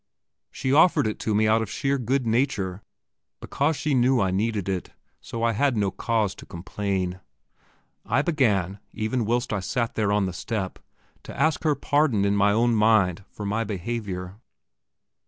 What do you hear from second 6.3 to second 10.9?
to complain. I began, even whilst I sat there on the step,